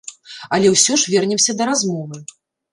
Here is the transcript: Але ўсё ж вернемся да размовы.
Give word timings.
Але 0.57 0.71
ўсё 0.77 0.97
ж 1.03 1.15
вернемся 1.17 1.57
да 1.61 1.71
размовы. 1.73 2.27